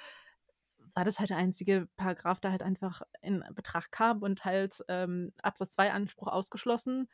[0.94, 5.32] war das halt der einzige Paragraph, der halt einfach in Betracht kam und halt, ähm,
[5.42, 7.08] Absatz 2 Anspruch ausgeschlossen,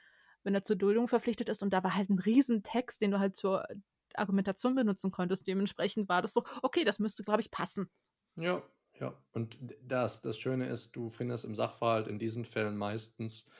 [0.45, 1.63] wenn er zur Duldung verpflichtet ist.
[1.63, 3.67] Und da war halt 'n Riesentext, den du halt zur
[4.15, 5.47] Argumentation benutzen konntest.
[5.47, 7.91] Dementsprechend war das so: „Okay, das müsste, glaube ich, passen.“
[8.37, 8.63] Ja,
[8.99, 9.23] ja.
[9.33, 13.51] Und das das Schöne ist, du findest im Sachverhalt in diesen Fällen meistens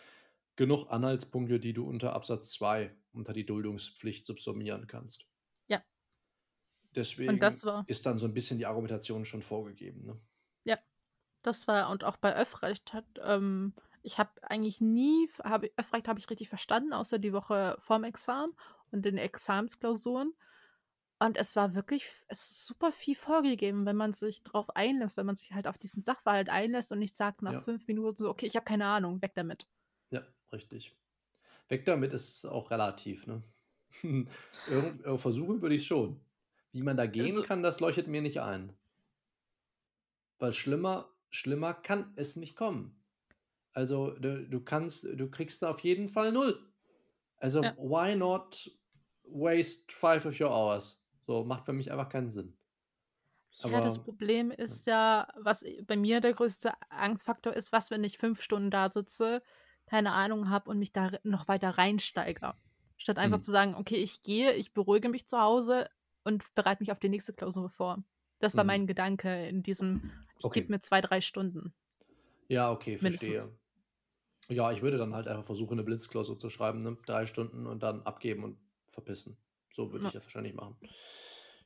[0.57, 5.30] genug Anhaltspunkte, die du unter Absatz 2 unter die Duldungspflicht subsumieren kannst.
[6.95, 10.21] Deswegen das war ist dann so 'n bisschen die Argumentation schon vorgegeben, ne?
[10.67, 10.79] Ja,
[11.43, 16.09] das war und auch bei Öffrecht hat ähm, ich habe eigentlich nie f habe Öffrecht
[16.09, 18.55] habe ich richtig verstanden, außer die Woche vorm Examen
[18.93, 20.35] und den Examensklausuren.
[21.21, 25.27] Und es war wirklich es ist super viel vorgegeben, wenn man sich drauf einlässt, wenn
[25.27, 27.63] man sich halt auf diesen Sachverhalt einlässt und nicht sagt nach Ja.
[27.63, 29.67] 5 Minuten so: „Okay, ich habe keine Ahnung, weg damit.“
[30.13, 30.97] Ja, richtig.
[31.69, 33.45] Weg damit ist auch relativ, ne?
[34.67, 36.21] Äh, versuchen würde ich's schon.
[36.75, 38.77] Wie man da gehen Also kann, das leuchtet mir nicht ein.
[40.41, 43.05] Weil schlimmer schlimmer kann es nicht kommen.
[43.73, 46.73] Also, du du kannst du kriegst da auf jeden Fall 0.
[47.39, 47.77] Also, Ja.
[47.77, 48.71] why not
[49.25, 51.03] waste 5 of your hours?
[51.21, 52.59] So, macht für mich einfach keinen Sinn.
[53.63, 54.77] Ja, das Aber Problem ja.
[54.77, 58.91] ist ja, was bei mir der größte Angstfaktor ist, was, wenn ich 5 Stunden da
[58.91, 59.43] sitze,
[59.87, 62.55] keine Ahnung habe und mich da noch weiter reinsteigere.
[62.97, 63.41] Statt einfach Mhm.
[63.41, 65.89] zu sagen: „Okay, ich gehe, ich beruhige mich zu Hause
[66.25, 68.03] und bereite mich auf die nächste Klausur vor.“
[68.39, 68.69] Das war mhm.
[68.69, 70.61] mein Gedanke in diesem, ich okay.
[70.61, 71.75] gebe mir zwei, drei Stunden.
[72.49, 73.31] Ja, okay, verstehe.
[73.31, 73.61] Mindestens.
[74.49, 76.97] Ja, ich würde dann halt einfach versuchen, eine Blitzklausur zu schreiben, ne?
[77.07, 78.59] drei Stunden und dann abgeben und
[78.91, 79.37] verpissen.
[79.73, 80.09] So würde ja.
[80.09, 80.77] ich das wahrscheinlich machen.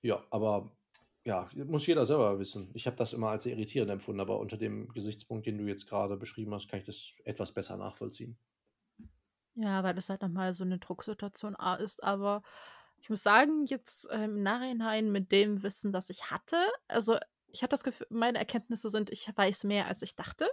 [0.03, 0.77] Ja, aber
[1.25, 2.71] ja, muss jeder selber wissen.
[2.75, 6.19] Ich habe das immer als irritierend empfunden, aber unter dem Gesichtspunkt, den du jetzt gerade
[6.19, 8.37] beschrieben hast, kann ich das etwas besser nachvollziehen.
[9.55, 12.43] Ja, weil das halt nochmal so eine Drucksituation ist, aber
[13.05, 16.57] ich muss sagen, jetzt äh, im Nachhinein mit dem Wissen, das ich hatte,
[16.89, 17.19] also
[17.53, 20.49] ich hatte das Gefühl, meine Erkenntnisse sind, ich weiß mehr, als ich dachte.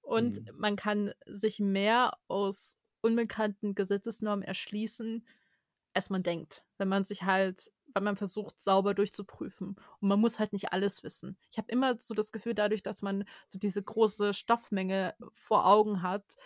[0.00, 0.58] Und mhm.
[0.58, 5.26] man kann sich mehr aus unbekannten Gesetzesnormen erschließen,
[5.92, 6.64] als man denkt.
[6.78, 9.76] Wenn man sich halt, wenn man versucht, sauber durchzuprüfen.
[10.00, 11.36] Und man muss halt nicht alles wissen.
[11.50, 16.00] Ich habe immer so das Gefühl, dadurch, dass man so diese große Stoffmenge vor Augen
[16.00, 16.36] hat,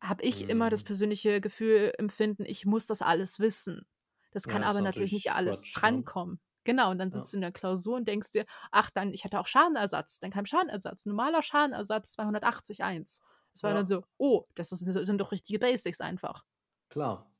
[0.00, 0.50] habe ich mhm.
[0.50, 0.86] immer das mhm.
[0.86, 3.88] persönliche Gefühl, empfinden, ich muss das alles wissen.
[4.34, 5.80] Das kann ja, aber natürlich nicht alles Quatsch, ne?
[5.80, 6.40] drankommen.
[6.64, 7.30] Genau, und dann sitzt ja.
[7.32, 10.44] du in der Klausur und denkst dir, ach, dann, ich hatte auch Schadenersatz, dann kam
[10.44, 13.22] Schadenersatz, normaler Schadenersatz 280 1.
[13.52, 13.76] Das war ja.
[13.76, 16.44] dann so, oh, das, ist, das, sind doch richtige Basics einfach.
[16.88, 17.30] Klar.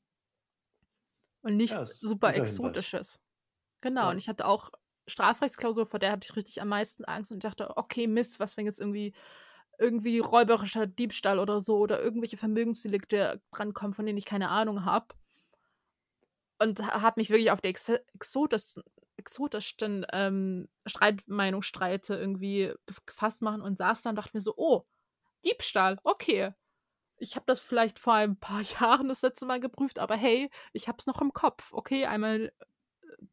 [1.41, 3.19] Und nichts super Exotisches.
[3.81, 4.71] Genau, und ich hatte auch
[5.07, 8.65] Strafrechtsklausur, vor der hatte ich richtig am meisten Angst und dachte, okay, Mist, was wenn
[8.65, 9.13] jetzt irgendwie
[9.77, 15.07] irgendwie räuberischer Diebstahl oder so oder irgendwelche Vermögensdelikte drankommen, von denen ich keine Ahnung habe.
[16.59, 18.83] Und habe mich wirklich auf die Ex exotischsten,
[19.17, 22.73] exotischsten ähm, Streitmeinungsstreite irgendwie
[23.05, 24.85] gefasst machen und saß dann und dachte mir so, oh,
[25.43, 26.53] Diebstahl, okay.
[27.17, 30.87] Ich habe das vielleicht vor ein paar Jahren das letzte Mal geprüft, aber hey, ich
[30.87, 31.71] habe es noch im Kopf.
[31.73, 32.51] Okay, einmal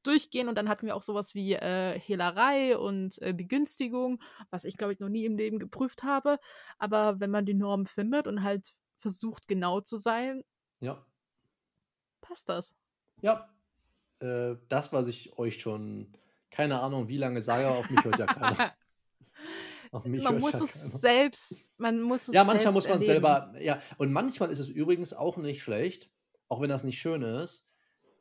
[0.02, 4.76] durchgehen und dann hatten wir auch sowas wie äh, Hehlerei und äh, Begünstigung, was ich
[4.76, 6.38] glaube ich noch nie im Leben geprüft habe.
[6.78, 10.44] Aber wenn man die Norm findet und halt versucht genau zu sein,
[10.80, 11.04] ja.
[12.20, 12.74] passt das.
[13.22, 13.48] Ja,
[14.20, 16.12] äh, das, was ich euch schon,
[16.50, 18.72] keine Ahnung, wie lange sage, auf mich hört ja keiner.
[19.92, 20.98] Auf mich man muss es keiner.
[20.98, 23.12] selbst, man muss es Ja, manchmal muss man erleben.
[23.12, 26.10] selber, ja, und manchmal ist es übrigens auch nicht schlecht,
[26.48, 27.68] auch wenn das nicht schön ist,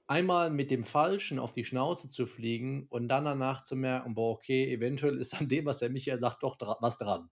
[0.06, 4.34] einmal mit dem Falschen auf die Schnauze zu fliegen und dann danach zu merken, boah,
[4.34, 7.30] okay, eventuell ist an dem, was der Michael sagt, doch dra was dran.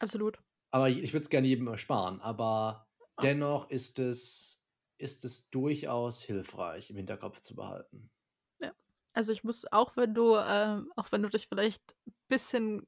[0.00, 0.40] Absolut.
[0.72, 2.20] Aber ich würde es gerne jedem ersparen.
[2.20, 2.88] Aber
[3.22, 4.57] dennoch ist es,
[4.98, 8.10] ist es durchaus hilfreich, im Hinterkopf zu behalten.
[8.58, 8.72] Ja.
[9.12, 12.86] Also ich muss, auch wenn du, äh, auch wenn du dich vielleicht ein bisschen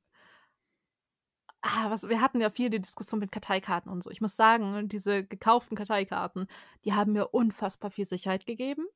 [1.63, 4.11] ah, was, wir hatten ja viel die Diskussion mit Karteikarten und so.
[4.11, 6.47] Ich muss sagen, diese gekauften Karteikarten,
[6.85, 8.87] die haben mir unfassbar viel Sicherheit gegeben.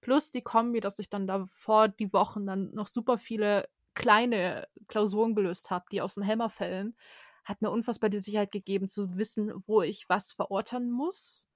[0.00, 5.34] Plus die Kombi, dass ich dann davor die Wochen dann noch super viele kleine Klausuren
[5.34, 6.96] gelöst habe, die aus dem Helmer fällen,
[7.44, 11.48] hat mir unfassbar die Sicherheit gegeben, zu wissen, wo ich was verorten muss.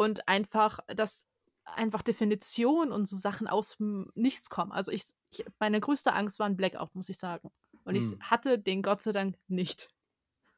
[0.00, 1.26] Und einfach, dass
[1.64, 3.76] einfach Definitionen und so Sachen aus
[4.14, 4.72] Nichts kommen.
[4.72, 7.50] Also ich, ich meine größte Angst war ein Blackout, muss ich sagen.
[7.84, 8.18] Und ich hm.
[8.22, 9.90] hatte den Gott sei Dank nicht.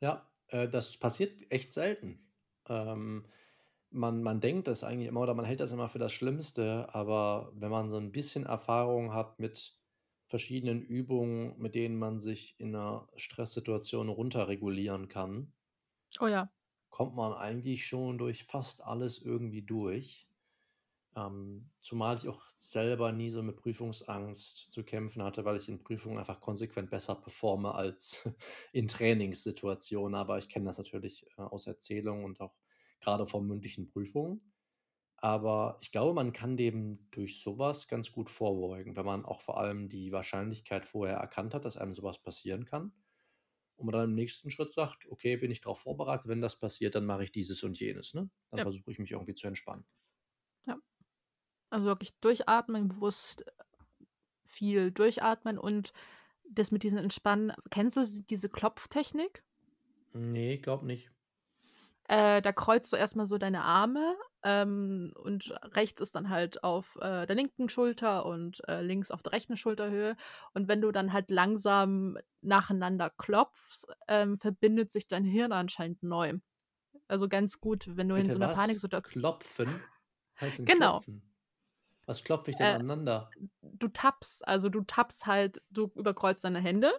[0.01, 2.25] Ja, äh, das passiert echt selten.
[2.69, 3.27] Ähm,
[3.91, 7.51] man, man denkt das eigentlich immer oder man hält das immer für das Schlimmste, aber
[7.57, 9.77] wenn man so ein bisschen Erfahrung hat mit
[10.29, 15.53] verschiedenen Übungen, mit denen man sich in einer Stresssituation runterregulieren kann,
[16.21, 16.49] Oh ja.
[16.93, 20.29] Kommt man eigentlich schon durch fast alles irgendwie durch.
[21.17, 25.83] Ähm, zumal ich auch selber nie so mit Prüfungsangst zu kämpfen hatte, weil ich in
[25.83, 28.29] Prüfungen einfach konsequent besser performe als
[28.73, 30.15] in Trainingssituationen.
[30.15, 32.55] Aber ich kenne das natürlich äh, aus Erzählungen und auch
[33.01, 34.53] gerade von mündlichen Prüfungen.
[35.19, 39.59] Aber ich glaube, man kann dem durch sowas ganz gut vorbeugen, wenn man auch vor
[39.59, 42.93] allem die Wahrscheinlichkeit vorher erkannt hat, dass einem sowas passieren kann.
[43.83, 46.95] Und man dann im nächsten Schritt sagt, okay, bin ich darauf vorbereitet, wenn das passiert,
[46.95, 48.15] dann mache ich dieses und jenes.
[48.15, 48.31] Ne?
[48.51, 48.65] Dann ja.
[48.65, 49.85] versuche ich mich irgendwie zu entspannen.
[50.69, 50.79] Ja.
[51.69, 53.45] Also wirklich durchatmen, bewusst
[54.45, 55.93] viel durchatmen und
[56.49, 57.53] das mit diesen Entspannen.
[57.71, 59.43] Kennst du diese Klopftechnik?
[60.13, 61.11] Nee, glaub nicht.
[62.05, 66.97] Äh, da kreuzt du erstmal so deine Arme ähm, und rechts ist dann halt auf
[67.01, 70.17] äh, der linken Schulter und äh, links auf der rechten Schulterhöhe.
[70.53, 76.35] Und wenn du dann halt langsam nacheinander klopfst, ähm, verbindet sich dein Hirn anscheinend neu.
[77.09, 79.23] Also ganz gut, wenn du Bitte in so einer Paniksituation.
[79.23, 79.69] Klopfen?
[80.59, 81.01] genau.
[81.01, 81.23] Klopfen?
[82.07, 83.31] Was klopfe ich denn äh, aneinander?
[83.61, 86.93] Du tappst, also du tappst halt, du überkreuzt deine Hände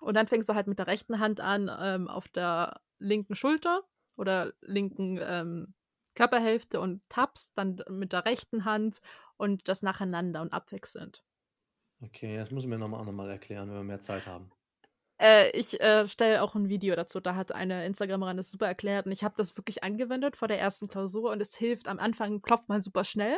[0.00, 3.82] und dann fängst du halt mit der rechten Hand an ähm, auf der linken Schulter
[4.16, 5.74] oder linken ähm,
[6.18, 9.00] Körperhälfte und tappst dann mit der rechten Hand
[9.36, 11.24] und das nacheinander und abwechselnd.
[12.00, 14.50] Okay, das muss ich mir nochmal noch erklären, wenn wir mehr Zeit haben.
[15.20, 17.18] Äh, ich äh, stelle auch ein Video dazu.
[17.18, 20.60] Da hat eine Instagramerin das super erklärt und ich habe das wirklich angewendet vor der
[20.60, 23.36] ersten Klausur und es hilft am Anfang, klopft man super schnell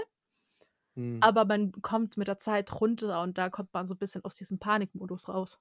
[0.95, 1.19] Mhm.
[1.21, 4.35] Aber man kommt mit der Zeit runter und da kommt man so ein bisschen aus
[4.37, 5.61] diesem Panikmodus raus.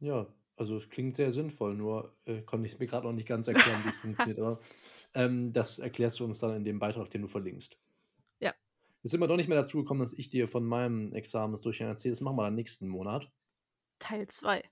[0.00, 3.28] Ja, also es klingt sehr sinnvoll, nur äh, konnte ich es mir gerade noch nicht
[3.28, 4.38] ganz erklären, wie es funktioniert.
[4.38, 4.60] Aber
[5.14, 7.78] ähm, das erklärst du uns dann in dem Beitrag, den du verlinkst.
[8.40, 8.54] Ja.
[9.02, 12.14] Jetzt sind wir doch nicht mehr dazu gekommen, dass ich dir von meinem Examensdurchgang erzähle.
[12.14, 13.30] Das machen wir dann nächsten Monat.
[13.98, 14.62] Teil 2.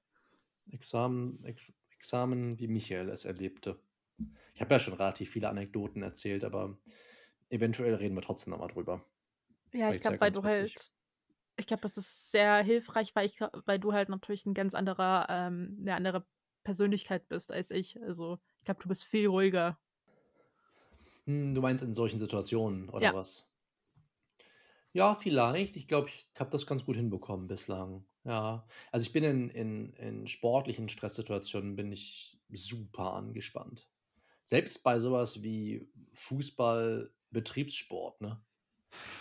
[0.73, 3.79] Examen, Ex Examen, wie Michael es erlebte.
[4.55, 6.79] Ich habe ja schon relativ viele Anekdoten erzählt, aber
[7.51, 9.05] eventuell reden wir trotzdem nochmal drüber.
[9.73, 10.77] Ja, ich glaube, weil du witzig.
[10.77, 10.93] halt,
[11.57, 15.27] ich glaube, das ist sehr hilfreich, weil, ich, weil du halt natürlich ein ganz anderer,
[15.29, 16.27] ähm, eine andere
[16.65, 18.01] Persönlichkeit bist als ich.
[18.03, 19.79] Also ich glaube, du bist viel ruhiger.
[21.27, 23.15] Hm, du meinst in solchen Situationen oder ja.
[23.15, 23.47] was?
[24.93, 25.77] Ja, vielleicht.
[25.77, 28.05] Ich glaube, ich habe das ganz gut hinbekommen bislang.
[28.25, 28.67] Ja.
[28.91, 33.89] Also ich bin in, in, in sportlichen Stresssituationen bin ich super angespannt.
[34.45, 38.43] Selbst bei sowas wie Fußball, Betriebssport, ne?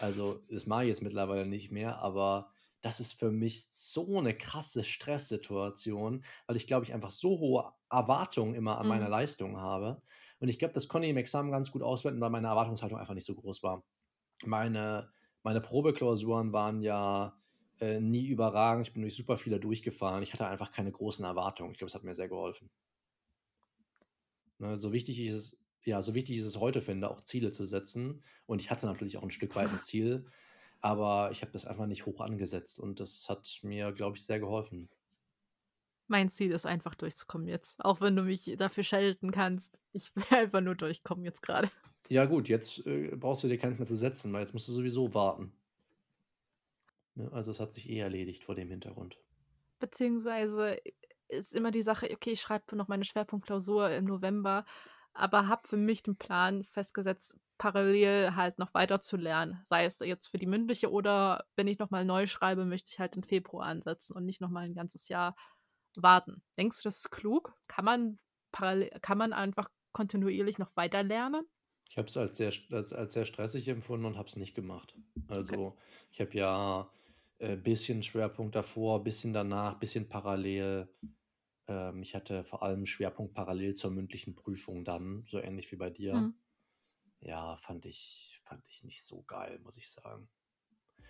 [0.02, 4.34] Also, das mache ich jetzt mittlerweile nicht mehr, aber das ist für mich so eine
[4.34, 9.12] krasse Stresssituation, weil ich glaube, ich einfach so hohe Erwartungen immer an meine mhm.
[9.12, 10.02] Leistung habe.
[10.40, 13.14] Und ich glaube, das konnte ich im Examen ganz gut auswerten, weil meine Erwartungshaltung einfach
[13.14, 13.84] nicht so groß war.
[14.46, 15.12] Meine
[15.44, 17.38] meine Probeklausuren waren ja,
[17.80, 18.88] äh, nie überragend.
[18.88, 20.24] Ich bin durch super viele durchgefahren.
[20.24, 21.72] Ich hatte einfach keine großen Erwartungen.
[21.72, 22.70] Ich glaube, es hat mir sehr geholfen.
[24.58, 27.66] Ne, so wichtig ist es ja, so wichtig ist es heute finde, auch Ziele zu
[27.66, 28.22] setzen.
[28.46, 30.26] Und ich hatte natürlich auch ein Stück weit ein Ziel,
[30.82, 34.40] aber ich habe das einfach nicht hoch angesetzt und das hat mir, glaube ich, sehr
[34.40, 34.90] geholfen.
[36.10, 37.84] Mein Ziel ist einfach durchzukommen jetzt.
[37.86, 39.80] Auch wenn du mich dafür schelten kannst.
[39.94, 41.70] Ich will einfach nur durchkommen jetzt gerade.
[42.10, 44.72] Ja, gut, jetzt äh, brauchst du dir keins mehr zu setzen, weil jetzt musst du
[44.74, 45.54] sowieso warten.
[47.14, 47.30] Ne?
[47.32, 49.18] Also, es hat sich eh erledigt vor dem Hintergrund.
[49.80, 50.78] Beziehungsweise
[51.28, 54.66] ist immer die Sache, okay, ich schreibe noch meine Schwerpunktklausur im November,
[55.14, 59.60] aber habe für mich den Plan festgesetzt, parallel halt noch weiter zu lernen.
[59.64, 63.16] Sei es jetzt für die mündliche oder wenn ich nochmal neu schreibe, möchte ich halt
[63.16, 65.36] im Februar ansetzen und nicht nochmal ein ganzes Jahr
[65.98, 66.42] warten.
[66.58, 67.56] Denkst du, das ist klug?
[67.68, 68.18] Kann man
[68.52, 71.46] parallel, kann man einfach kontinuierlich noch weiter lernen?
[71.90, 74.96] Ich habe es als sehr, als, als sehr stressig empfunden und habe es nicht gemacht.
[75.28, 75.78] Also okay.
[76.12, 76.90] ich habe ja
[77.40, 80.88] ein äh, bisschen Schwerpunkt davor, bisschen danach, bisschen parallel.
[81.68, 85.90] Ähm, ich hatte vor allem Schwerpunkt parallel zur mündlichen Prüfung dann, so ähnlich wie bei
[85.90, 86.14] dir.
[86.16, 86.36] Mhm.
[87.22, 90.30] Ja, fand ich, fand ich nicht so geil, muss ich sagen.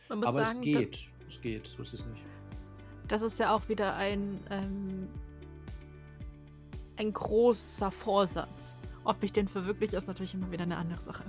[0.08, 2.24] Aber sagen, es geht, es geht, so ist es nicht.
[3.10, 5.10] Das ist ja auch wieder ein, ähm,
[6.96, 8.78] ein großer Vorsatz.
[9.04, 11.24] Ob ich den verwirkliche, ist natürlich immer wieder eine andere Sache.